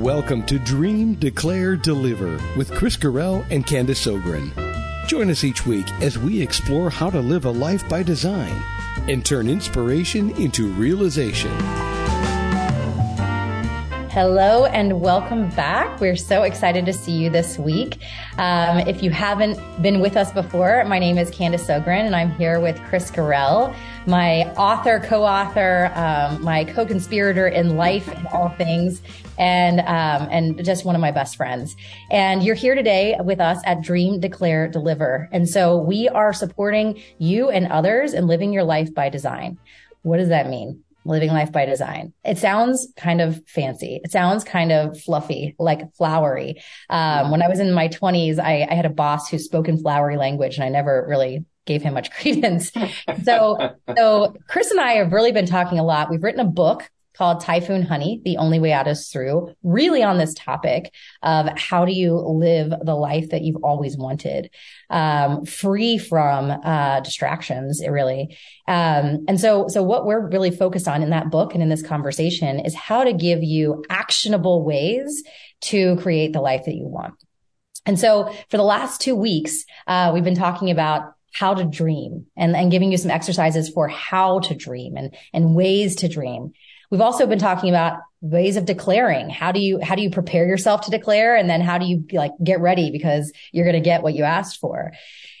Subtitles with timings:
[0.00, 4.50] Welcome to Dream, Declare, Deliver with Chris Carell and Candace Ogren.
[5.06, 8.62] Join us each week as we explore how to live a life by design
[9.10, 11.50] and turn inspiration into realization.
[14.08, 16.00] Hello and welcome back.
[16.00, 17.98] We're so excited to see you this week.
[18.38, 22.30] Um, if you haven't been with us before, my name is Candace Ogren and I'm
[22.32, 23.76] here with Chris Carell,
[24.10, 29.00] my author, co-author, um, my co-conspirator in life and all things,
[29.38, 31.76] and um, and just one of my best friends.
[32.10, 35.28] And you're here today with us at Dream, Declare, Deliver.
[35.32, 39.58] And so we are supporting you and others in living your life by design.
[40.02, 40.82] What does that mean?
[41.06, 42.12] living life by design.
[42.26, 44.00] It sounds kind of fancy.
[44.04, 46.62] It sounds kind of fluffy, like flowery.
[46.90, 49.78] Um, when I was in my twenties, I, I, had a boss who spoke in
[49.78, 52.72] flowery language and I never really gave him much credence.
[53.22, 56.10] so, so Chris and I have really been talking a lot.
[56.10, 60.16] We've written a book called Typhoon Honey, The Only Way Out is Through, really on
[60.16, 64.50] this topic of how do you live the life that you've always wanted,
[64.88, 68.36] um, free from uh, distractions, really.
[68.66, 71.82] Um, and so, so what we're really focused on in that book and in this
[71.82, 75.22] conversation is how to give you actionable ways
[75.62, 77.14] to create the life that you want.
[77.84, 82.26] And so for the last two weeks, uh, we've been talking about how to dream
[82.36, 86.52] and, and giving you some exercises for how to dream and, and ways to dream.
[86.90, 89.30] We've also been talking about ways of declaring.
[89.30, 91.36] How do you, how do you prepare yourself to declare?
[91.36, 94.24] And then how do you like get ready because you're going to get what you
[94.24, 94.92] asked for?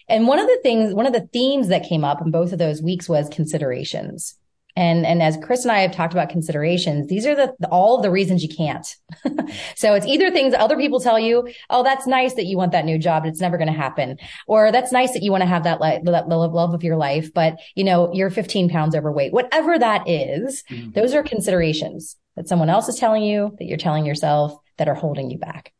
[0.08, 2.58] And one of the things, one of the themes that came up in both of
[2.58, 4.34] those weeks was considerations.
[4.76, 8.02] And, and as Chris and I have talked about considerations, these are the, all of
[8.02, 8.86] the reasons you can't.
[9.76, 12.84] so it's either things other people tell you, Oh, that's nice that you want that
[12.84, 13.22] new job.
[13.22, 14.18] but It's never going to happen.
[14.46, 17.32] Or that's nice that you want to have that, li- that love of your life,
[17.32, 19.32] but you know, you're 15 pounds overweight.
[19.32, 20.90] Whatever that is, mm-hmm.
[20.92, 24.94] those are considerations that someone else is telling you, that you're telling yourself that are
[24.94, 25.72] holding you back.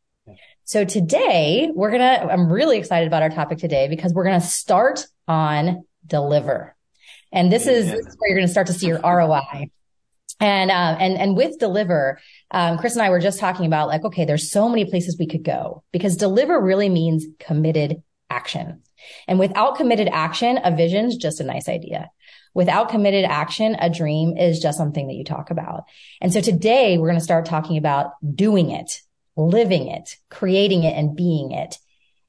[0.70, 4.40] So today we're going to, I'm really excited about our topic today because we're going
[4.40, 6.76] to start on deliver.
[7.32, 9.70] And this is, this is where you're going to start to see your ROI.
[10.40, 12.18] And, uh, and, and with deliver,
[12.50, 15.26] um, Chris and I were just talking about like, okay, there's so many places we
[15.26, 18.82] could go because deliver really means committed action.
[19.28, 22.10] And without committed action, a vision's just a nice idea.
[22.54, 25.84] Without committed action, a dream is just something that you talk about.
[26.20, 29.02] And so today we're going to start talking about doing it,
[29.36, 31.76] living it, creating it and being it.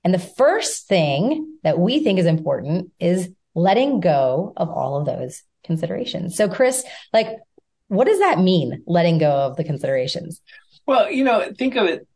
[0.03, 5.05] And the first thing that we think is important is letting go of all of
[5.05, 6.35] those considerations.
[6.35, 7.27] So Chris, like,
[7.87, 8.83] what does that mean?
[8.85, 10.41] Letting go of the considerations?
[10.85, 12.07] Well, you know, think of it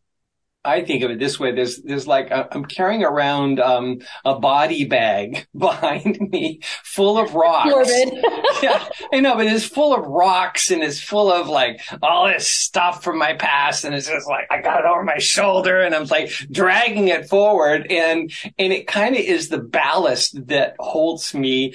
[0.65, 1.53] I think of it this way.
[1.53, 7.35] There's, there's like, uh, I'm carrying around, um, a body bag behind me full of
[7.35, 7.69] rocks.
[7.69, 8.13] Morbid.
[8.63, 12.49] yeah, I know, but it's full of rocks and it's full of like all this
[12.49, 13.85] stuff from my past.
[13.85, 17.29] And it's just like, I got it over my shoulder and I'm like dragging it
[17.29, 17.87] forward.
[17.89, 21.73] And, and it kind of is the ballast that holds me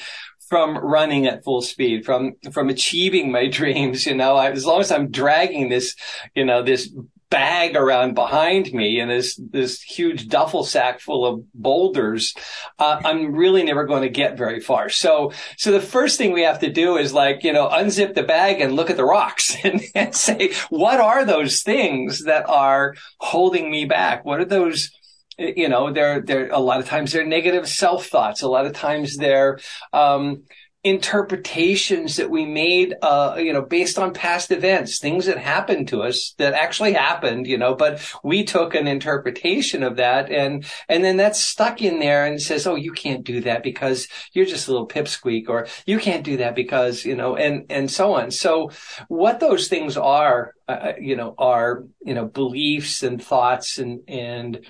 [0.50, 4.04] from running at full speed, from from achieving my dreams.
[4.04, 5.94] You know, I, as long as I'm dragging this,
[6.34, 6.92] you know, this
[7.30, 12.34] bag around behind me and this this huge duffel sack full of boulders,
[12.78, 14.88] uh, I'm really never going to get very far.
[14.88, 18.24] So so the first thing we have to do is like you know unzip the
[18.24, 22.94] bag and look at the rocks and, and say what are those things that are
[23.18, 24.24] holding me back?
[24.24, 24.90] What are those
[25.38, 28.74] you know they're they're a lot of times they're negative self thoughts a lot of
[28.74, 29.58] times they're
[29.94, 30.42] um,
[30.82, 36.02] interpretations that we made, uh, you know, based on past events, things that happened to
[36.02, 41.04] us that actually happened, you know, but we took an interpretation of that and, and
[41.04, 44.68] then that's stuck in there and says, oh, you can't do that because you're just
[44.68, 48.30] a little pipsqueak or you can't do that because, you know, and, and so on.
[48.30, 48.70] So
[49.08, 54.00] what those things are, uh, uh you know, are, you know, beliefs and thoughts and,
[54.08, 54.64] and,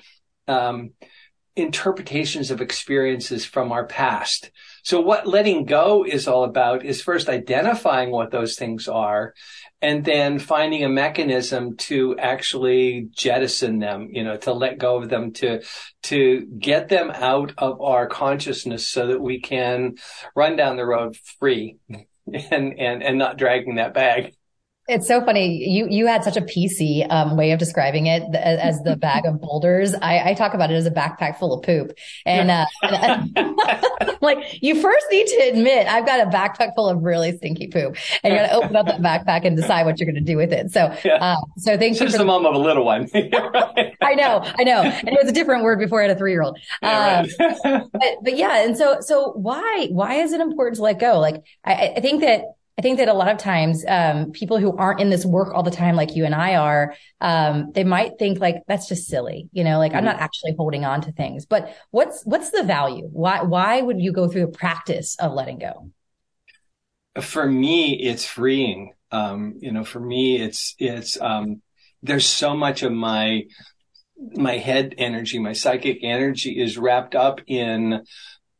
[0.48, 0.90] um,
[1.56, 4.50] interpretations of experiences from our past.
[4.82, 9.34] So what letting go is all about is first identifying what those things are
[9.82, 15.08] and then finding a mechanism to actually jettison them, you know, to let go of
[15.08, 15.62] them, to,
[16.04, 19.94] to get them out of our consciousness so that we can
[20.36, 24.34] run down the road free and, and, and not dragging that bag.
[24.90, 25.68] It's so funny.
[25.68, 29.40] You you had such a PC um, way of describing it as, the bag of
[29.40, 29.94] boulders.
[29.94, 31.92] I, I, talk about it as a backpack full of poop,
[32.26, 33.56] and, uh, and
[34.20, 37.96] like you first need to admit I've got a backpack full of really stinky poop,
[38.24, 40.36] and you got to open up that backpack and decide what you're going to do
[40.36, 40.72] with it.
[40.72, 41.14] So, yeah.
[41.14, 42.06] uh, so thank you.
[42.06, 43.08] Just the mom of a little one.
[43.14, 46.32] I know, I know, and it was a different word before I had a three
[46.32, 46.58] year old.
[46.82, 47.64] Yeah, right.
[47.64, 51.20] Um, but but yeah, and so so why why is it important to let go?
[51.20, 52.42] Like I, I think that
[52.80, 55.62] I think that a lot of times, um, people who aren't in this work all
[55.62, 59.50] the time, like you and I are, um, they might think like, that's just silly.
[59.52, 59.98] You know, like mm-hmm.
[59.98, 63.06] I'm not actually holding on to things, but what's, what's the value?
[63.12, 65.90] Why, why would you go through the practice of letting go?
[67.20, 68.94] For me, it's freeing.
[69.10, 71.60] Um, you know, for me, it's, it's, um,
[72.02, 73.42] there's so much of my,
[74.16, 78.04] my head energy, my psychic energy is wrapped up in,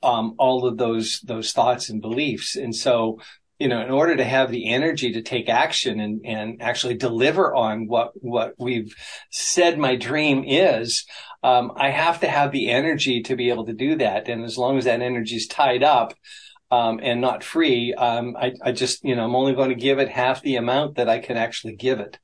[0.03, 2.57] um, all of those, those thoughts and beliefs.
[2.57, 3.21] And so
[3.61, 7.55] you know, in order to have the energy to take action and, and actually deliver
[7.55, 8.95] on what, what we've
[9.31, 11.05] said my dream is,
[11.43, 14.29] um, I have to have the energy to be able to do that.
[14.29, 16.15] And as long as that energy is tied up,
[16.71, 19.99] um, and not free, um, I, I just, you know, I'm only going to give
[19.99, 22.19] it half the amount that I can actually give it.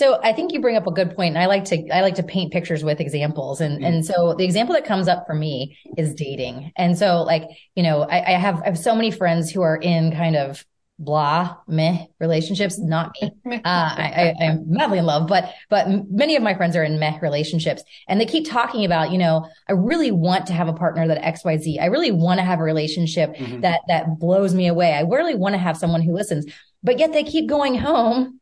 [0.00, 2.14] So I think you bring up a good point, and I like to I like
[2.14, 5.34] to paint pictures with examples, and mm and so the example that comes up for
[5.34, 7.44] me is dating, and so like
[7.74, 10.64] you know I, I have I have so many friends who are in kind of
[10.98, 13.30] blah meh relationships not me.
[13.46, 16.98] Uh, I, I am madly in love but but many of my friends are in
[16.98, 20.74] meh relationships and they keep talking about you know i really want to have a
[20.74, 23.60] partner that xyz i really want to have a relationship mm-hmm.
[23.62, 24.92] that that blows me away.
[24.92, 26.44] I really want to have someone who listens
[26.82, 28.39] but yet they keep going home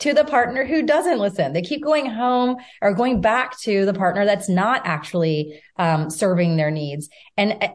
[0.00, 1.52] to the partner who doesn't listen.
[1.52, 6.56] They keep going home or going back to the partner that's not actually um, serving
[6.56, 7.08] their needs.
[7.36, 7.74] And I,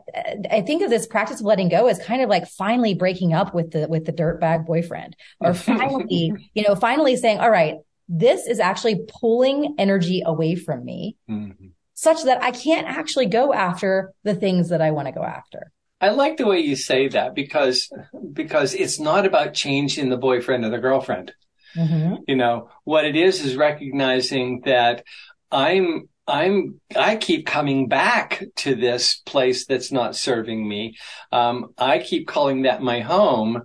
[0.51, 3.53] I, think of this practice of letting go as kind of like finally breaking up
[3.53, 7.75] with the with the dirtbag boyfriend, or finally, you know, finally saying, "All right,
[8.09, 11.67] this is actually pulling energy away from me." Mm-hmm.
[11.93, 15.71] Such that I can't actually go after the things that I want to go after.
[16.01, 17.89] I like the way you say that because
[18.33, 21.33] because it's not about changing the boyfriend or the girlfriend.
[21.75, 22.15] Mm-hmm.
[22.27, 25.03] You know, what it is is recognizing that
[25.51, 30.97] I'm I'm I keep coming back to this place that's not serving me.
[31.31, 33.63] Um, I keep calling that my home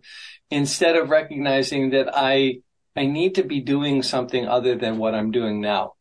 [0.50, 2.60] instead of recognizing that I
[2.96, 5.94] I need to be doing something other than what I'm doing now.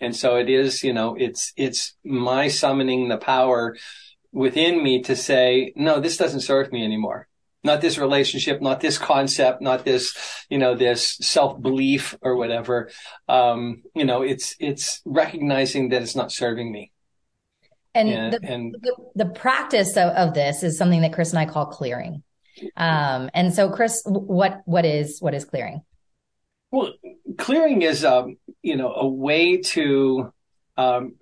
[0.00, 3.76] And so it is, you know, it's it's my summoning the power
[4.32, 7.28] within me to say, no, this doesn't serve me anymore
[7.64, 10.16] not this relationship, not this concept, not this,
[10.50, 12.90] you know, this self belief or whatever.
[13.28, 16.92] Um, you know, it's, it's recognizing that it's not serving me.
[17.94, 21.38] And, and, the, and the, the, practice of, of, this is something that Chris and
[21.38, 22.22] I call clearing.
[22.76, 25.82] Um, and so Chris, what, what is, what is clearing?
[26.72, 26.92] Well,
[27.38, 30.32] clearing is, um, you know, a way to,
[30.76, 31.14] um,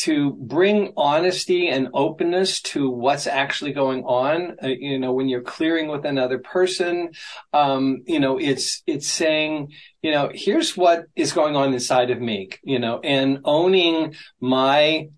[0.00, 4.56] to bring honesty and openness to what's actually going on.
[4.62, 7.10] Uh, you know, when you're clearing with another person,
[7.52, 12.18] um, you know, it's, it's saying, you know, here's what is going on inside of
[12.18, 15.10] me, you know, and owning my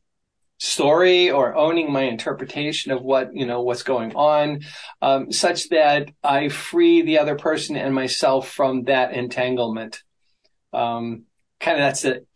[0.58, 4.62] story or owning my interpretation of what, you know, what's going on,
[5.00, 10.02] um, such that I free the other person and myself from that entanglement.
[10.72, 11.24] Um,
[11.60, 12.26] kind of that's it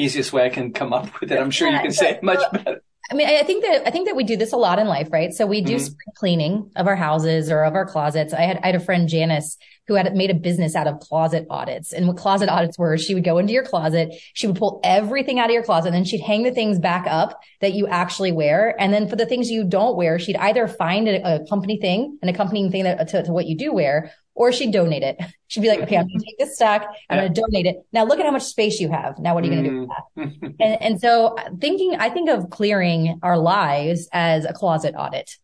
[0.00, 1.38] easiest way I can come up with it.
[1.38, 2.82] I'm sure you can say it much better.
[3.10, 5.08] I mean, I think that I think that we do this a lot in life,
[5.10, 5.32] right?
[5.32, 5.84] So we do mm-hmm.
[5.84, 8.34] spring cleaning of our houses or of our closets.
[8.34, 9.56] I had I had a friend Janice
[9.88, 11.94] who had made a business out of closet audits.
[11.94, 15.38] And what closet audits were, she would go into your closet, she would pull everything
[15.38, 18.30] out of your closet, and then she'd hang the things back up that you actually
[18.30, 18.76] wear.
[18.78, 22.18] And then for the things you don't wear, she'd either find a, a company thing,
[22.20, 25.20] an accompanying thing that, to, to what you do wear, or she'd donate it.
[25.48, 26.82] She'd be like, okay, I'm going to take this stock.
[27.10, 27.22] I'm yeah.
[27.24, 27.76] going to donate it.
[27.92, 29.18] Now look at how much space you have.
[29.18, 30.04] Now what are you going to do with that?
[30.16, 30.54] Mm.
[30.60, 35.36] and, and so thinking, I think of clearing our lives as a closet audit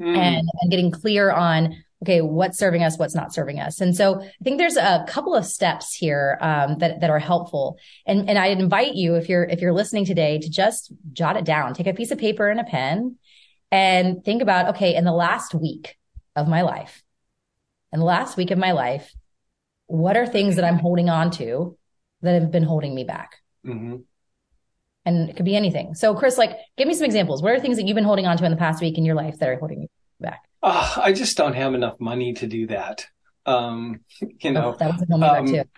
[0.00, 0.16] mm.
[0.16, 3.82] and, and getting clear on, okay, what's serving us, what's not serving us.
[3.82, 7.76] And so I think there's a couple of steps here, um, that, that are helpful.
[8.06, 11.44] And, and I invite you, if you're, if you're listening today to just jot it
[11.44, 13.16] down, take a piece of paper and a pen
[13.70, 15.98] and think about, okay, in the last week
[16.34, 17.02] of my life,
[17.92, 19.12] in the last week of my life,
[19.86, 21.76] what are things that I'm holding on to
[22.22, 23.36] that have been holding me back?
[23.66, 23.96] Mm-hmm.
[25.04, 25.94] And it could be anything.
[25.94, 27.42] So, Chris, like, give me some examples.
[27.42, 29.14] What are things that you've been holding on to in the past week in your
[29.14, 29.88] life that are holding you
[30.20, 30.42] back?
[30.62, 33.06] Uh, I just don't have enough money to do that.
[33.46, 34.00] Um,
[34.40, 35.70] you know, oh, that was holding um, back too.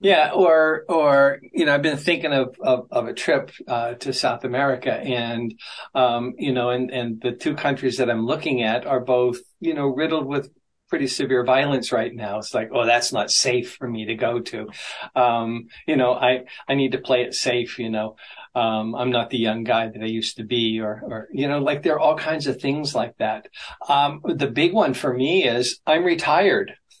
[0.00, 4.12] Yeah, or or you know, I've been thinking of of, of a trip uh, to
[4.12, 5.54] South America, and
[5.94, 9.74] um, you know, and and the two countries that I'm looking at are both you
[9.74, 10.50] know riddled with
[10.92, 12.36] pretty severe violence right now.
[12.36, 14.68] It's like, oh, that's not safe for me to go to.
[15.16, 18.16] Um, you know, I, I need to play it safe, you know.
[18.54, 21.60] Um, I'm not the young guy that I used to be or, or, you know,
[21.60, 23.48] like there are all kinds of things like that.
[23.88, 26.74] Um, the big one for me is I'm retired.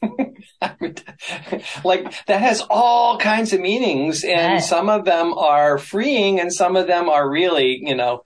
[1.84, 6.76] like that has all kinds of meanings and some of them are freeing and some
[6.76, 8.22] of them are really, you know,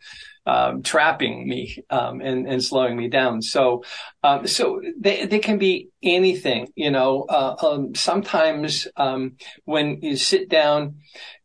[0.46, 3.42] um, trapping me um, and, and slowing me down.
[3.42, 3.84] So,
[4.22, 7.24] um, so they, they can be anything, you know.
[7.28, 10.96] Uh, um, sometimes um, when you sit down,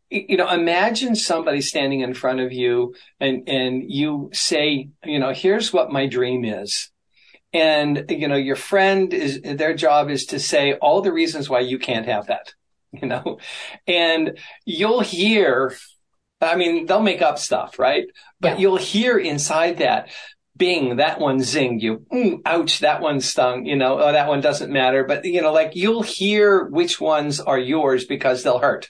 [0.09, 5.33] you know, imagine somebody standing in front of you and, and you say, you know,
[5.33, 6.91] here's what my dream is.
[7.53, 11.61] And, you know, your friend is, their job is to say all the reasons why
[11.61, 12.53] you can't have that,
[12.93, 13.39] you know,
[13.87, 15.75] and you'll hear
[16.41, 18.05] I mean, they'll make up stuff, right?
[18.39, 18.57] But yeah.
[18.57, 20.09] you'll hear inside that,
[20.57, 22.05] bing, that one zinged you.
[22.11, 23.65] Mm, ouch, that one stung.
[23.65, 25.03] You know, oh, that one doesn't matter.
[25.03, 28.89] But, you know, like you'll hear which ones are yours because they'll hurt.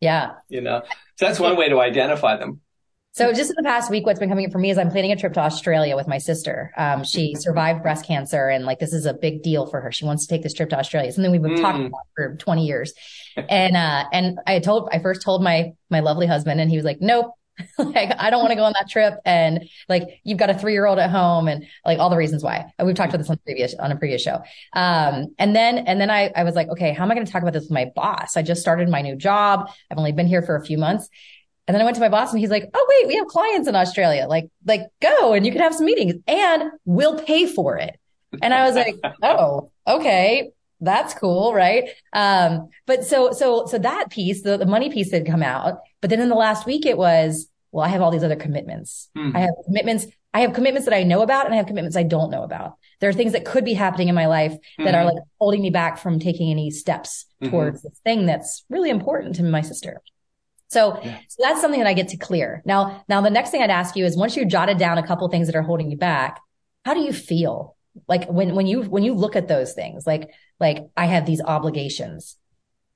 [0.00, 0.32] Yeah.
[0.48, 0.82] You know,
[1.16, 2.60] so that's one way to identify them.
[3.12, 5.10] So just in the past week, what's been coming up for me is I'm planning
[5.10, 6.72] a trip to Australia with my sister.
[6.76, 9.90] Um, she survived breast cancer and like this is a big deal for her.
[9.90, 11.10] She wants to take this trip to Australia.
[11.10, 11.60] Something we've been mm.
[11.60, 12.92] talking about for 20 years.
[13.48, 16.84] And, uh, and I told, I first told my, my lovely husband and he was
[16.84, 17.32] like, nope.
[17.78, 19.14] like I don't want to go on that trip.
[19.24, 22.42] And like you've got a three year old at home and like all the reasons
[22.42, 22.72] why.
[22.76, 24.42] And we've talked about this on previous, on a previous show.
[24.72, 27.32] Um, and then, and then I, I was like, okay, how am I going to
[27.32, 28.36] talk about this with my boss?
[28.36, 29.70] I just started my new job.
[29.90, 31.08] I've only been here for a few months.
[31.66, 33.68] And then I went to my boss and he's like, Oh, wait, we have clients
[33.68, 34.26] in Australia.
[34.28, 37.98] Like, like go and you can have some meetings and we'll pay for it.
[38.42, 40.50] And I was like, Oh, okay.
[40.80, 41.52] That's cool.
[41.52, 41.90] Right.
[42.12, 45.78] Um, but so, so, so that piece, the, the money piece had come out.
[46.00, 49.08] But then in the last week, it was, well, I have all these other commitments.
[49.16, 49.36] Mm-hmm.
[49.36, 50.06] I have commitments.
[50.32, 52.74] I have commitments that I know about and I have commitments I don't know about.
[53.00, 54.94] There are things that could be happening in my life that mm-hmm.
[54.94, 57.50] are like holding me back from taking any steps mm-hmm.
[57.50, 60.00] towards this thing that's really important to my sister.
[60.70, 61.18] So, yeah.
[61.28, 62.62] so that's something that I get to clear.
[62.64, 65.28] Now, now the next thing I'd ask you is once you jotted down a couple
[65.28, 66.40] things that are holding you back,
[66.84, 67.76] how do you feel?
[68.08, 71.40] Like when, when you, when you look at those things, like, like I have these
[71.40, 72.36] obligations.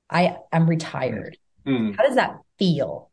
[0.09, 1.37] I, I'm retired.
[1.67, 1.97] Mm.
[1.97, 3.11] How does that feel?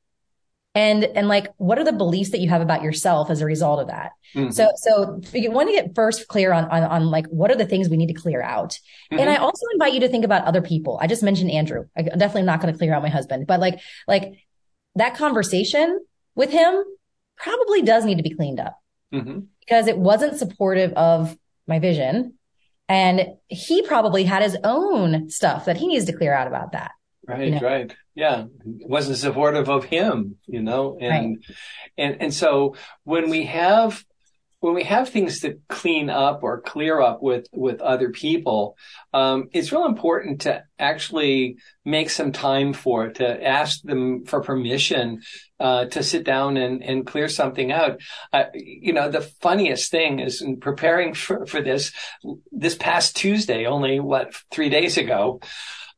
[0.74, 3.80] And, and like, what are the beliefs that you have about yourself as a result
[3.80, 4.12] of that?
[4.34, 4.50] Mm-hmm.
[4.50, 7.66] So, so you want to get first clear on, on, on like, what are the
[7.66, 8.70] things we need to clear out?
[9.10, 9.18] Mm-hmm.
[9.18, 10.98] And I also invite you to think about other people.
[11.00, 11.86] I just mentioned Andrew.
[11.96, 14.46] i am definitely not going to clear out my husband, but like, like
[14.96, 16.00] that conversation
[16.34, 16.82] with him
[17.36, 18.78] probably does need to be cleaned up
[19.12, 19.40] mm-hmm.
[19.60, 22.34] because it wasn't supportive of my vision.
[22.88, 26.92] And he probably had his own stuff that he needs to clear out about that.
[27.26, 27.60] Right, you know?
[27.60, 27.94] right.
[28.14, 28.44] Yeah.
[28.64, 31.56] Wasn't supportive of him, you know, and, right.
[31.96, 34.04] and, and so when we have
[34.62, 38.76] when we have things to clean up or clear up with with other people,
[39.12, 44.40] um, it's real important to actually make some time for it, to ask them for
[44.40, 45.20] permission
[45.58, 48.00] uh, to sit down and, and clear something out.
[48.54, 51.90] You know, the funniest thing is in preparing for, for this,
[52.52, 55.40] this past Tuesday, only what, three days ago,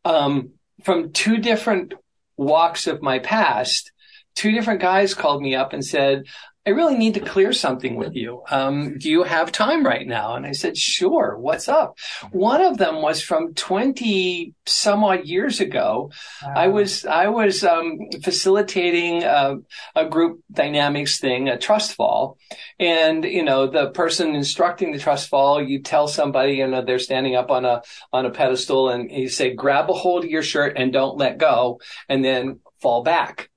[0.07, 0.53] um,
[0.85, 1.93] from two different
[2.39, 3.93] walks of my past,
[4.35, 6.25] two different guys called me up and said,
[6.67, 8.43] I really need to clear something with you.
[8.51, 10.35] Um, do you have time right now?
[10.35, 11.37] And I said, sure.
[11.39, 11.99] What's up?
[12.33, 16.11] One of them was from 20 some odd years ago.
[16.43, 16.53] Wow.
[16.57, 19.57] I was, I was, um, facilitating a,
[19.95, 22.39] a, group dynamics thing, a trust fall.
[22.81, 26.99] And, you know, the person instructing the trust fall, you tell somebody, you know, they're
[26.99, 30.43] standing up on a, on a pedestal and you say, grab a hold of your
[30.43, 33.51] shirt and don't let go and then fall back.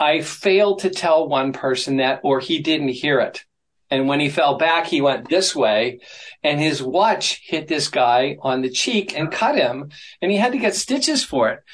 [0.00, 3.44] I failed to tell one person that, or he didn't hear it.
[3.90, 6.00] And when he fell back, he went this way
[6.44, 9.90] and his watch hit this guy on the cheek and cut him
[10.22, 11.64] and he had to get stitches for it.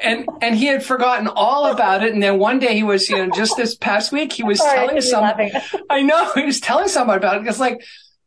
[0.00, 2.14] And, and he had forgotten all about it.
[2.14, 4.78] And then one day he was, you know, just this past week, he was Sorry,
[4.78, 5.50] telling someone,
[5.90, 7.48] I know he was telling somebody about it.
[7.48, 7.84] It's like,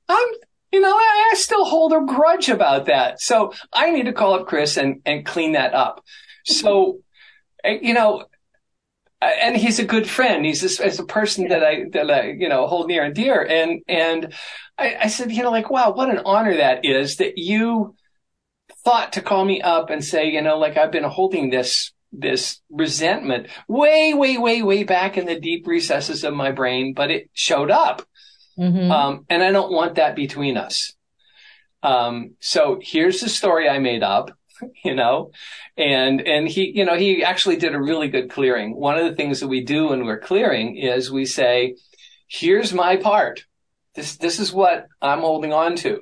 [0.10, 0.28] I'm,
[0.74, 3.22] you know, I, I still hold a grudge about that.
[3.22, 6.04] So I need to call up Chris and, and clean that up.
[6.44, 7.00] So,
[7.64, 8.26] eh, you know,
[9.22, 10.46] and he's a good friend.
[10.46, 13.42] He's this, as a person that I, that I, you know, hold near and dear.
[13.42, 14.34] And, and
[14.78, 17.96] I, I said, you know, like, wow, what an honor that is that you
[18.84, 22.62] thought to call me up and say, you know, like I've been holding this, this
[22.70, 27.30] resentment way, way, way, way back in the deep recesses of my brain, but it
[27.34, 28.04] showed up.
[28.58, 28.92] Mm-hmm.
[28.92, 30.94] Um, and I don't want that between us.
[31.84, 34.32] Um, so here's the story I made up.
[34.84, 35.32] you know,
[35.78, 38.76] and, and he, you know, he actually did a really good clearing.
[38.76, 41.76] One of the things that we do when we're clearing is we say,
[42.28, 43.46] here's my part.
[43.96, 46.02] This, this is what I'm holding on to.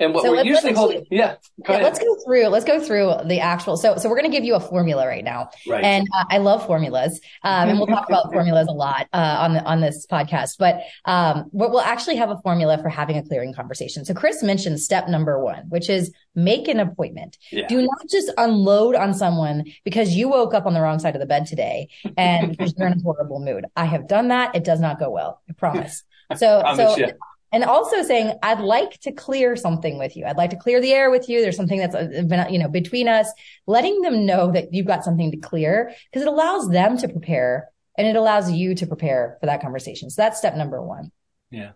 [0.00, 3.14] And what so we're usually holding, yeah, go yeah let's go through, let's go through
[3.26, 3.76] the actual.
[3.76, 5.50] So, so we're going to give you a formula right now.
[5.66, 5.82] Right.
[5.82, 7.20] And uh, I love formulas.
[7.42, 10.82] Um, and we'll talk about formulas a lot, uh, on the, on this podcast, but,
[11.04, 14.04] um, we'll actually have a formula for having a clearing conversation.
[14.04, 17.36] So Chris mentioned step number one, which is make an appointment.
[17.50, 17.66] Yeah.
[17.66, 21.20] Do not just unload on someone because you woke up on the wrong side of
[21.20, 23.66] the bed today and you're in a horrible mood.
[23.76, 24.54] I have done that.
[24.54, 25.42] It does not go well.
[25.48, 26.04] I promise.
[26.36, 27.06] So, promise, so,
[27.52, 30.24] and also saying i'd like to clear something with you.
[30.24, 31.40] I'd like to clear the air with you.
[31.40, 33.30] There's something that's uh, been you know between us.
[33.66, 37.68] Letting them know that you've got something to clear because it allows them to prepare
[37.96, 40.10] and it allows you to prepare for that conversation.
[40.10, 41.10] So that's step number one.
[41.50, 41.72] Yeah.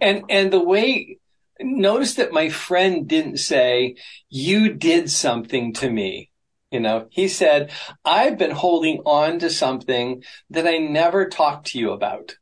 [0.00, 1.18] And and the way
[1.60, 3.96] notice that my friend didn't say
[4.28, 6.30] you did something to me.
[6.70, 7.70] You know, he said,
[8.04, 12.36] I've been holding on to something that I never talked to you about.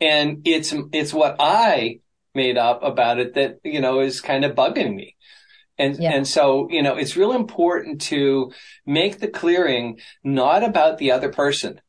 [0.00, 2.00] And it's, it's what I
[2.34, 5.16] made up about it that, you know, is kind of bugging me.
[5.78, 6.12] And, yeah.
[6.12, 8.52] and so, you know, it's real important to
[8.86, 11.80] make the clearing not about the other person,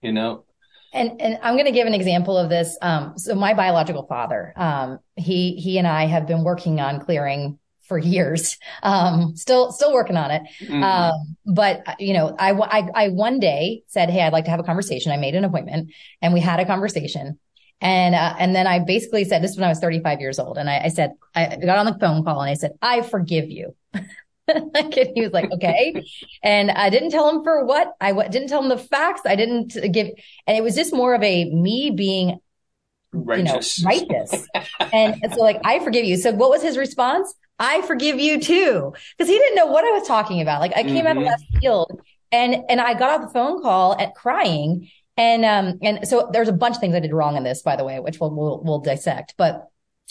[0.00, 0.44] you know?
[0.92, 2.78] And, and I'm going to give an example of this.
[2.80, 7.58] Um, so my biological father, um, he, he and I have been working on clearing
[7.82, 8.56] for years.
[8.82, 10.42] Um, still, still working on it.
[10.62, 10.82] Mm-hmm.
[10.82, 14.60] Um, but you know, I, I, I one day said, Hey, I'd like to have
[14.60, 15.12] a conversation.
[15.12, 17.38] I made an appointment and we had a conversation
[17.80, 20.56] and, uh, and then I basically said, this when I was 35 years old.
[20.58, 23.50] And I, I said, I got on the phone call and I said, I forgive
[23.50, 23.74] you.
[23.94, 26.02] and he was like, okay.
[26.42, 29.22] And I didn't tell him for what I w- didn't tell him the facts.
[29.26, 30.08] I didn't give,
[30.46, 32.38] and it was just more of a me being,
[33.12, 33.78] righteous.
[33.78, 34.48] you know, righteous.
[34.92, 36.16] and, and so like, I forgive you.
[36.16, 37.34] So what was his response?
[37.58, 38.92] I forgive you too.
[39.18, 40.60] Cause he didn't know what I was talking about.
[40.60, 41.06] Like I came mm-hmm.
[41.06, 41.26] out of mm-hmm.
[41.26, 42.00] left field
[42.32, 46.48] and, and I got off the phone call at crying and, um, and so there's
[46.48, 48.62] a bunch of things I did wrong in this, by the way, which we'll, we'll,
[48.62, 49.34] we'll dissect.
[49.36, 49.68] But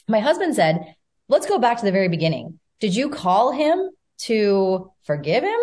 [0.07, 0.95] my husband said,
[1.27, 2.59] let's go back to the very beginning.
[2.79, 5.59] Did you call him to forgive him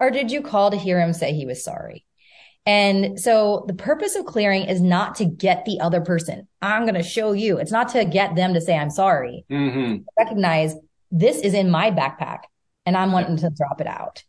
[0.00, 2.04] or did you call to hear him say he was sorry?
[2.66, 6.46] And so the purpose of clearing is not to get the other person.
[6.60, 7.58] I'm going to show you.
[7.58, 9.44] It's not to get them to say I'm sorry.
[9.50, 10.02] Mm-hmm.
[10.18, 10.74] Recognize
[11.10, 12.40] this is in my backpack
[12.84, 14.22] and I'm wanting to drop it out.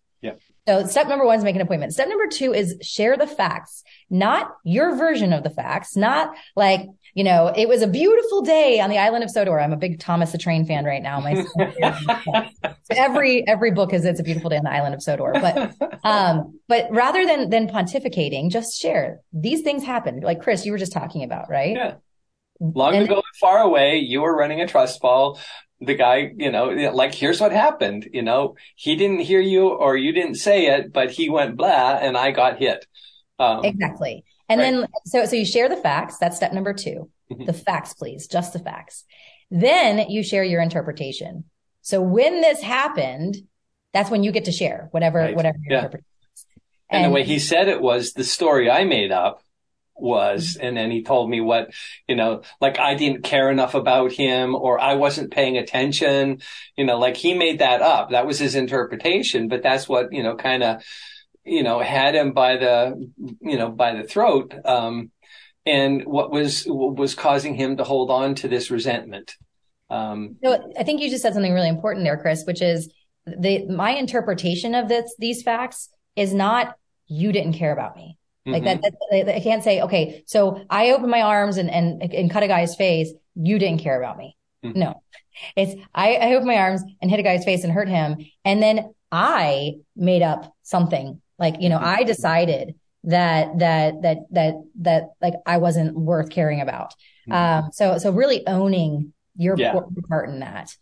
[0.70, 1.94] So step number one is make an appointment.
[1.94, 6.82] Step number two is share the facts, not your version of the facts, not like,
[7.16, 9.60] you know, it was a beautiful day on the island of Sodor.
[9.60, 11.22] I'm a big Thomas the Train fan right now.
[11.22, 11.44] My
[12.92, 15.32] every, every book is It's a Beautiful Day on the Island of Sodor.
[15.34, 15.74] But,
[16.04, 20.20] um, but rather than, than pontificating, just share these things happen.
[20.20, 21.76] Like Chris, you were just talking about, right?
[21.76, 21.94] Yeah.
[22.60, 25.40] Long and, ago, far away, you were running a trust fall
[25.82, 28.10] the guy, you know, like, here's what happened.
[28.12, 31.96] You know, he didn't hear you or you didn't say it, but he went blah
[31.96, 32.86] and I got hit.
[33.38, 34.26] Um, exactly.
[34.50, 34.72] And right.
[34.72, 36.18] then, so, so you share the facts.
[36.18, 37.46] That's step number 2 mm-hmm.
[37.46, 38.28] The facts, please.
[38.28, 39.06] Just the facts.
[39.50, 41.46] Then you share your interpretation.
[41.82, 43.38] So when this happened,
[43.94, 45.36] that's when you get to share whatever, right.
[45.36, 45.78] whatever your yeah.
[45.78, 46.46] interpretation is.
[46.90, 49.42] And, and the way he said it was the story I made up
[50.02, 50.58] was.
[50.60, 51.72] And then he told me what,
[52.08, 56.42] you know, like I didn't care enough about him or I wasn't paying attention,
[56.76, 58.12] you know, like he made that up.
[58.12, 60.84] That was his interpretation, but that's what, you know, kind of,
[61.44, 63.10] you know, had him by the,
[63.42, 64.54] you know, by the throat.
[64.66, 65.12] Um,
[65.66, 69.36] and what was, was causing him to hold on to this resentment.
[69.90, 72.94] Um, so I think you just said something really important there, Chris, which is
[73.26, 76.76] the, my interpretation of this, these facts is not,
[77.08, 78.19] you didn't care about me.
[78.52, 78.82] Like mm-hmm.
[78.82, 82.44] that, that, I can't say, okay, so I open my arms and, and, and cut
[82.44, 83.12] a guy's face.
[83.36, 84.36] You didn't care about me.
[84.64, 84.80] Mm-hmm.
[84.80, 85.02] No,
[85.56, 88.18] it's, I, I open my arms and hit a guy's face and hurt him.
[88.44, 94.54] And then I made up something like, you know, I decided that, that, that, that,
[94.82, 96.94] that like I wasn't worth caring about.
[97.30, 97.66] Mm-hmm.
[97.66, 99.74] Um, so, so really owning your yeah.
[100.10, 100.76] part in that.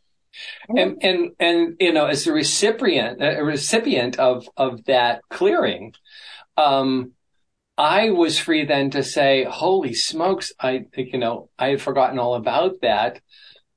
[0.70, 5.94] And, and, and, you know, as a recipient, a recipient of, of that clearing,
[6.58, 7.14] um,
[7.78, 12.34] I was free then to say, holy smokes, I, you know, I had forgotten all
[12.34, 13.22] about that.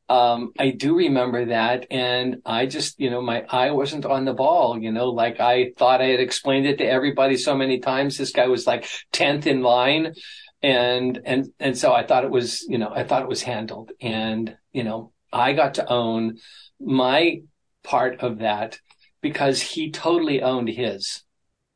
[0.09, 1.87] Um, I do remember that.
[1.91, 5.73] And I just, you know, my eye wasn't on the ball, you know, like I
[5.77, 8.17] thought I had explained it to everybody so many times.
[8.17, 10.15] This guy was like 10th in line.
[10.63, 13.93] And, and, and so I thought it was, you know, I thought it was handled
[14.01, 16.39] and, you know, I got to own
[16.81, 17.43] my
[17.83, 18.81] part of that
[19.21, 21.23] because he totally owned his.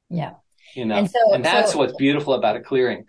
[0.08, 0.34] Yeah.
[0.74, 3.06] You know, and, so, and that's so, what's beautiful about a clearing.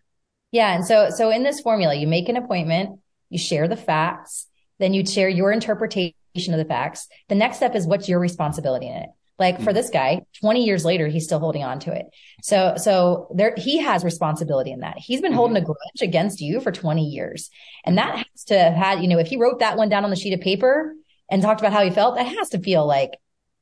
[0.51, 0.73] Yeah.
[0.73, 2.99] And so, so in this formula, you make an appointment,
[3.29, 4.47] you share the facts,
[4.79, 6.13] then you share your interpretation
[6.47, 7.07] of the facts.
[7.29, 9.09] The next step is what's your responsibility in it.
[9.37, 9.73] Like for mm-hmm.
[9.73, 12.05] this guy, 20 years later, he's still holding on to it.
[12.41, 14.97] So, so there, he has responsibility in that.
[14.97, 15.37] He's been mm-hmm.
[15.37, 17.49] holding a grudge against you for 20 years.
[17.83, 20.09] And that has to have had, you know, if he wrote that one down on
[20.09, 20.95] the sheet of paper,
[21.29, 23.11] and talked about how he felt, that has to feel like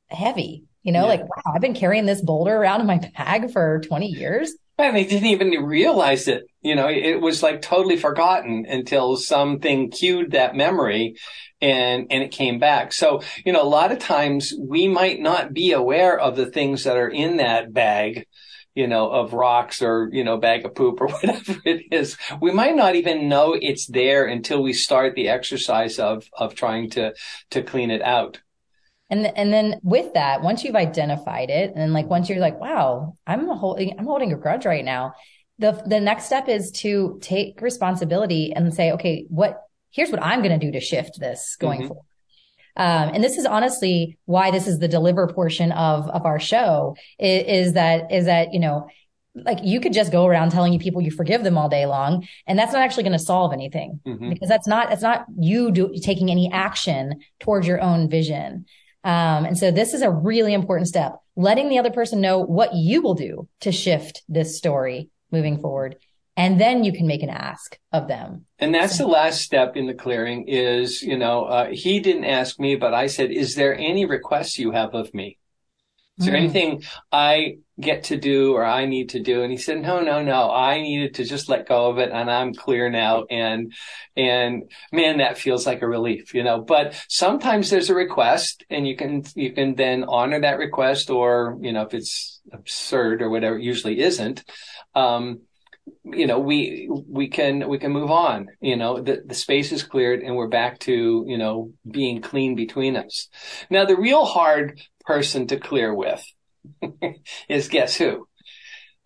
[0.08, 0.64] heavy.
[0.84, 1.08] You know, yeah.
[1.08, 4.54] like, wow, I've been carrying this boulder around in my bag for 20 years.
[4.76, 6.44] And they didn't even realize it.
[6.60, 11.16] You know, it was like totally forgotten until something cued that memory
[11.60, 12.92] and, and it came back.
[12.92, 16.84] So, you know, a lot of times we might not be aware of the things
[16.84, 18.26] that are in that bag,
[18.74, 22.18] you know, of rocks or, you know, bag of poop or whatever it is.
[22.42, 26.90] We might not even know it's there until we start the exercise of, of trying
[26.90, 27.14] to,
[27.50, 28.40] to clean it out.
[29.14, 33.16] And and then with that, once you've identified it, and like once you're like, wow,
[33.26, 35.14] I'm holding I'm holding a grudge right now.
[35.58, 40.42] The the next step is to take responsibility and say, okay, what here's what I'm
[40.42, 41.88] going to do to shift this going mm-hmm.
[41.88, 42.06] forward.
[42.76, 46.96] Um, and this is honestly why this is the deliver portion of of our show
[47.20, 48.88] is, is that is that you know
[49.36, 52.26] like you could just go around telling you people you forgive them all day long
[52.48, 54.28] and that's not actually going to solve anything mm-hmm.
[54.28, 58.64] because that's not it's not you do, taking any action towards your own vision
[59.04, 62.74] um, and so this is a really important step, letting the other person know what
[62.74, 65.96] you will do to shift this story moving forward.
[66.36, 68.46] And then you can make an ask of them.
[68.58, 69.04] And that's so.
[69.04, 72.92] the last step in the clearing is, you know, uh, he didn't ask me, but
[72.92, 75.38] I said, is there any requests you have of me?
[76.18, 76.38] Is there mm.
[76.38, 79.42] anything I get to do or I need to do?
[79.42, 80.48] And he said, no, no, no.
[80.50, 83.24] I needed to just let go of it and I'm clear now.
[83.28, 83.72] And,
[84.16, 88.86] and man, that feels like a relief, you know, but sometimes there's a request and
[88.86, 93.28] you can, you can then honor that request or, you know, if it's absurd or
[93.28, 94.44] whatever, usually isn't.
[94.94, 95.40] Um,
[96.04, 99.82] you know, we, we can, we can move on, you know, the, the space is
[99.82, 103.28] cleared and we're back to, you know, being clean between us.
[103.68, 106.24] Now, the real hard person to clear with
[107.48, 108.26] is guess who?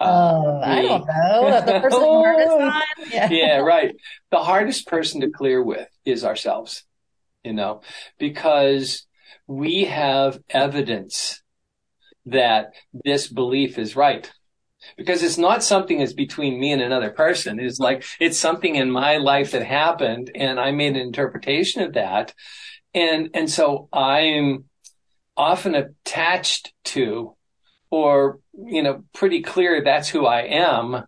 [0.00, 1.61] Uh, oh, I don't know.
[1.66, 2.82] The person oh?
[3.11, 3.30] Yeah.
[3.30, 3.96] yeah, right.
[4.30, 6.84] The hardest person to clear with is ourselves,
[7.42, 7.80] you know,
[8.18, 9.06] because
[9.46, 11.42] we have evidence
[12.26, 14.30] that this belief is right
[14.96, 17.58] because it's not something that's between me and another person.
[17.58, 21.94] It's like, it's something in my life that happened and I made an interpretation of
[21.94, 22.32] that.
[22.94, 24.67] And, and so I'm
[25.38, 27.35] often attached to
[27.90, 31.05] or, you know, pretty clear that's who I am,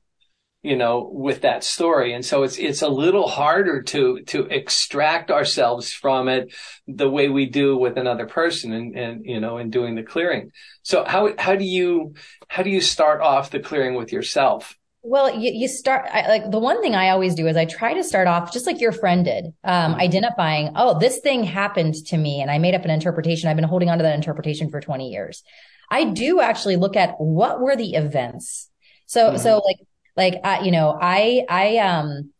[0.63, 2.15] you know, with that story.
[2.15, 6.55] And so it's, it's a little harder to, to extract ourselves from it
[6.87, 10.53] the way we do with another person and, and, you know, in doing the clearing.
[10.83, 12.15] So how, how do you,
[12.49, 14.79] how do you start off the clearing with yourself?
[15.03, 17.95] Well, you, you start I, like the one thing I always do is I try
[17.95, 20.01] to start off just like your friend did, um, mm-hmm.
[20.01, 23.49] identifying, oh, this thing happened to me and I made up an interpretation.
[23.49, 25.43] I've been holding on to that interpretation for 20 years.
[25.91, 28.69] I do actually look at what were the events.
[29.07, 29.39] So, mm-hmm.
[29.39, 29.77] so like,
[30.17, 32.33] like, uh, you know, I, I, um,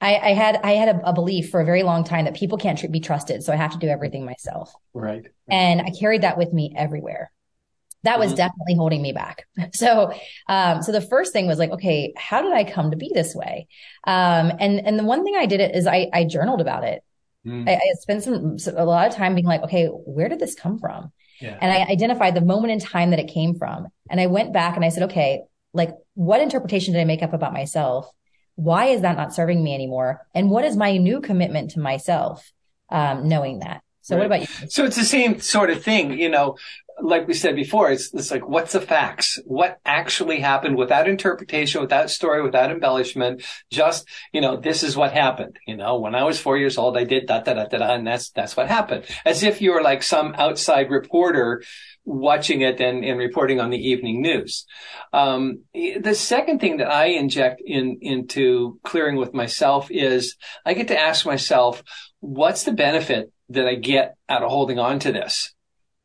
[0.00, 2.58] I, I had, I had a, a, belief for a very long time that people
[2.58, 3.42] can't tr- be trusted.
[3.42, 4.72] So I have to do everything myself.
[4.92, 5.26] Right.
[5.48, 7.30] And I carried that with me everywhere
[8.08, 8.36] that was mm-hmm.
[8.36, 9.46] definitely holding me back.
[9.74, 10.12] So,
[10.48, 13.34] um, so the first thing was like, okay, how did I come to be this
[13.34, 13.68] way?
[14.04, 17.02] Um, and, and the one thing I did it is I, I journaled about it.
[17.46, 17.68] Mm.
[17.68, 20.78] I, I, spent some, a lot of time being like, okay, where did this come
[20.78, 21.12] from?
[21.40, 21.56] Yeah.
[21.60, 23.88] And I identified the moment in time that it came from.
[24.10, 25.42] And I went back and I said, okay,
[25.74, 28.10] like what interpretation did I make up about myself?
[28.54, 30.26] Why is that not serving me anymore?
[30.34, 32.50] And what is my new commitment to myself?
[32.90, 33.82] Um, knowing that.
[34.00, 34.20] So right.
[34.20, 34.68] what about you?
[34.70, 36.56] So it's the same sort of thing, you know,
[37.00, 39.38] like we said before, it's, it's like, what's the facts?
[39.44, 43.42] What actually happened without interpretation, without story, without embellishment?
[43.70, 45.56] Just, you know, this is what happened.
[45.66, 47.94] You know, when I was four years old, I did da da da da da,
[47.94, 49.04] and that's, that's what happened.
[49.24, 51.62] As if you were like some outside reporter
[52.04, 54.64] watching it and, and reporting on the evening news.
[55.12, 60.88] Um, the second thing that I inject in, into clearing with myself is I get
[60.88, 61.82] to ask myself,
[62.20, 65.54] what's the benefit that I get out of holding on to this?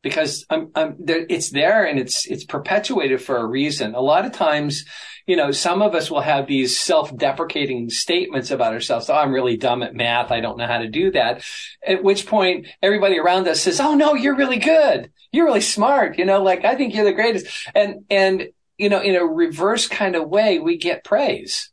[0.04, 3.94] Because I'm, I'm there, it's there and it's it's perpetuated for a reason.
[3.94, 4.84] A lot of times,
[5.26, 9.08] you know, some of us will have these self-deprecating statements about ourselves.
[9.08, 10.30] Oh, I'm really dumb at math.
[10.30, 11.42] I don't know how to do that.
[11.84, 15.10] At which point everybody around us says, "Oh no, you're really good.
[15.32, 17.46] You're really smart." You know, like I think you're the greatest.
[17.74, 21.72] And and you know, in a reverse kind of way, we get praise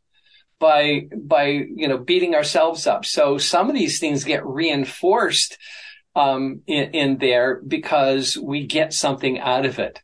[0.58, 3.04] by by you know beating ourselves up.
[3.04, 5.58] So some of these things get reinforced
[6.14, 10.00] um, in, in, there because we get something out of it.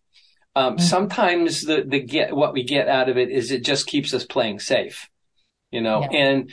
[0.56, 0.84] Um, mm-hmm.
[0.84, 4.24] Sometimes the the get what we get out of it is it just keeps us
[4.24, 5.08] playing safe,
[5.70, 6.00] you know.
[6.00, 6.18] Yeah.
[6.18, 6.52] And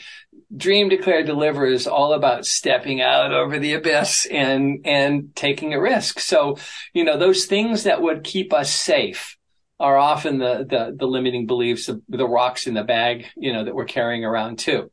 [0.54, 5.80] Dream Declare Deliver is all about stepping out over the abyss and and taking a
[5.80, 6.20] risk.
[6.20, 6.58] So
[6.92, 9.36] you know those things that would keep us safe
[9.78, 13.64] are often the the, the limiting beliefs, the, the rocks in the bag, you know,
[13.64, 14.90] that we're carrying around too.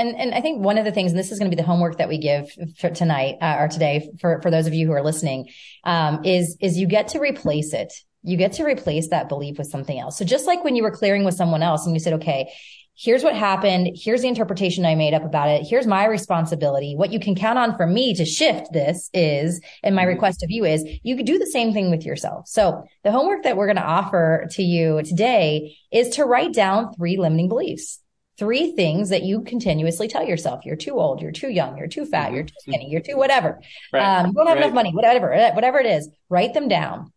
[0.00, 1.66] And, and I think one of the things, and this is going to be the
[1.66, 4.92] homework that we give for tonight uh, or today for, for those of you who
[4.92, 5.50] are listening,
[5.84, 7.92] um, is, is you get to replace it.
[8.22, 10.16] You get to replace that belief with something else.
[10.16, 12.50] So just like when you were clearing with someone else and you said, okay,
[12.96, 13.90] here's what happened.
[13.94, 15.66] Here's the interpretation I made up about it.
[15.66, 16.94] Here's my responsibility.
[16.96, 20.10] What you can count on for me to shift this is, and my mm-hmm.
[20.10, 22.48] request of you is you could do the same thing with yourself.
[22.48, 26.92] So the homework that we're going to offer to you today is to write down
[26.94, 27.99] three limiting beliefs.
[28.40, 30.64] Three things that you continuously tell yourself.
[30.64, 31.20] You're too old.
[31.20, 31.76] You're too young.
[31.76, 32.32] You're too fat.
[32.32, 32.72] You're too mm-hmm.
[32.72, 32.90] skinny.
[32.90, 33.60] You're too whatever.
[33.92, 34.02] Right.
[34.02, 34.64] Um, you don't have right.
[34.64, 36.08] enough money, whatever, whatever it is.
[36.30, 37.12] Write them down.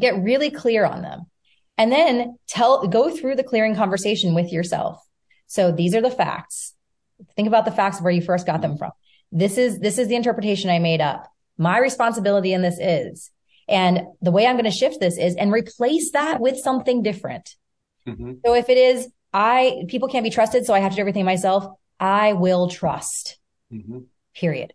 [0.00, 1.26] Get really clear on them.
[1.76, 4.98] And then tell, go through the clearing conversation with yourself.
[5.46, 6.74] So these are the facts.
[7.36, 8.92] Think about the facts where you first got them from.
[9.30, 11.30] This is, this is the interpretation I made up.
[11.58, 13.30] My responsibility in this is,
[13.68, 17.56] and the way I'm going to shift this is and replace that with something different.
[18.08, 18.34] Mm-hmm.
[18.44, 21.26] So if it is, I, people can't be trusted, so I have to do everything
[21.26, 21.66] myself.
[22.00, 23.38] I will trust.
[23.70, 23.98] Mm-hmm.
[24.34, 24.72] Period.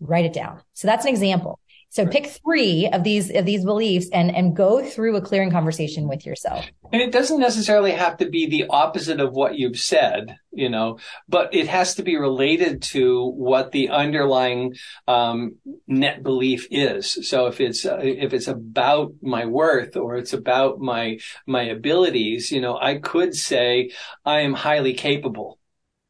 [0.00, 0.60] Write it down.
[0.74, 1.60] So that's an example.
[1.90, 2.12] So right.
[2.12, 6.26] pick three of these of these beliefs and and go through a clearing conversation with
[6.26, 6.66] yourself.
[6.92, 10.98] And it doesn't necessarily have to be the opposite of what you've said, you know,
[11.28, 14.74] but it has to be related to what the underlying
[15.08, 17.28] um, net belief is.
[17.28, 22.52] So if it's uh, if it's about my worth or it's about my my abilities,
[22.52, 23.90] you know, I could say
[24.24, 25.58] I am highly capable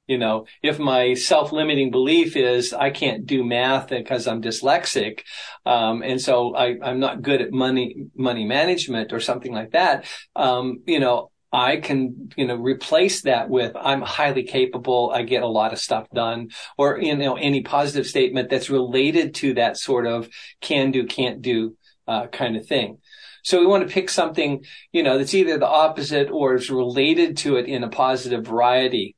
[0.06, 5.20] you know, if my self-limiting belief is I can't do math because I'm dyslexic,
[5.64, 10.06] um, and so I, am not good at money money management or something like that,
[10.36, 15.10] um, you know, I can, you know, replace that with I'm highly capable.
[15.12, 19.34] I get a lot of stuff done, or you know, any positive statement that's related
[19.36, 20.28] to that sort of
[20.60, 22.98] can do, can't do uh, kind of thing.
[23.42, 27.36] So we want to pick something, you know, that's either the opposite or is related
[27.38, 29.15] to it in a positive variety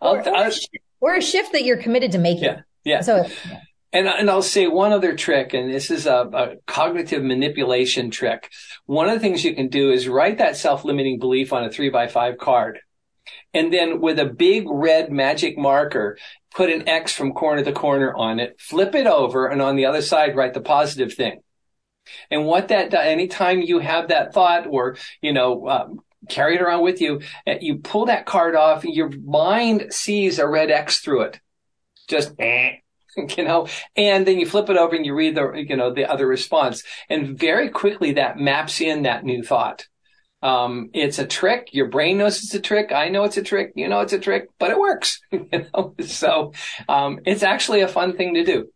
[0.00, 0.50] or, or,
[1.00, 2.44] or, a shift that you're committed to making.
[2.44, 2.60] Yeah.
[2.84, 3.00] Yeah.
[3.00, 3.60] So, yeah.
[3.92, 8.50] And, and I'll say one other trick, and this is a, a, cognitive manipulation trick.
[8.84, 11.88] One of the things you can do is write that self-limiting belief on a three
[11.88, 12.80] by five card.
[13.54, 16.18] And then with a big red magic marker,
[16.54, 19.86] put an X from corner to corner on it, flip it over, and on the
[19.86, 21.40] other side, write the positive thing.
[22.30, 26.82] And what that, anytime you have that thought or, you know, um, carry it around
[26.82, 27.20] with you.
[27.60, 31.40] You pull that card off, your mind sees a red X through it.
[32.08, 32.76] Just, eh,
[33.36, 36.10] you know, and then you flip it over and you read the, you know, the
[36.10, 36.82] other response.
[37.08, 39.86] And very quickly that maps in that new thought.
[40.42, 41.70] Um, it's a trick.
[41.72, 42.92] Your brain knows it's a trick.
[42.92, 43.72] I know it's a trick.
[43.74, 45.20] You know it's a trick, but it works.
[45.32, 46.52] you know, so
[46.88, 48.68] um, it's actually a fun thing to do.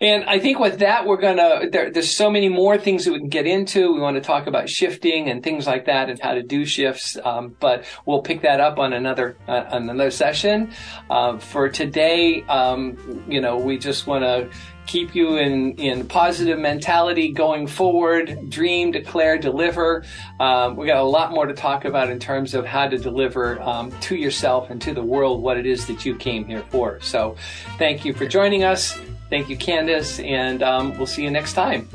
[0.00, 3.18] And I think with that, we're gonna, there, there's so many more things that we
[3.18, 3.94] can get into.
[3.94, 7.16] We want to talk about shifting and things like that and how to do shifts.
[7.24, 10.72] Um, but we'll pick that up on another, uh, on another session.
[11.08, 14.50] Uh, for today, um, you know, we just want to
[14.86, 18.50] keep you in, in positive mentality going forward.
[18.50, 20.04] Dream, declare, deliver.
[20.38, 23.60] Um, we got a lot more to talk about in terms of how to deliver
[23.62, 27.00] um, to yourself and to the world what it is that you came here for.
[27.00, 27.36] So
[27.78, 28.96] thank you for joining us.
[29.28, 31.88] Thank you, Candace, and um, we'll see you next time.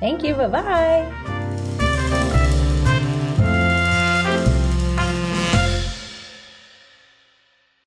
[0.00, 0.34] Thank you.
[0.34, 1.38] Bye bye.